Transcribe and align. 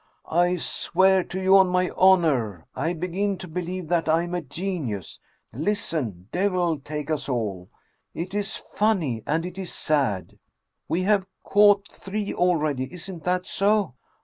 "I 0.45 0.55
swear 0.55 1.23
to 1.25 1.39
you 1.39 1.55
on 1.57 1.67
my 1.67 1.91
honor, 1.95 2.65
I 2.75 2.93
begin 2.95 3.37
to 3.37 3.47
believe 3.47 3.87
that 3.89 4.09
I 4.09 4.23
am 4.23 4.33
a 4.33 4.41
genius! 4.41 5.19
Listen, 5.53 6.27
devil 6.31 6.79
take 6.79 7.11
us 7.11 7.29
all! 7.29 7.69
It 8.15 8.33
is 8.33 8.55
funny, 8.55 9.21
and 9.27 9.45
it 9.45 9.59
is 9.59 9.71
sad. 9.71 10.39
We 10.87 11.03
have 11.03 11.27
caught 11.43 11.87
three 11.91 12.33
already 12.33 12.91
isn't 12.91 13.25
that 13.25 13.45
so? 13.45 13.93